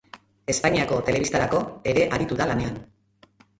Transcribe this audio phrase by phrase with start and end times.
[0.53, 1.61] Espainiako telebistarako
[1.93, 2.83] ere aritu da lanean.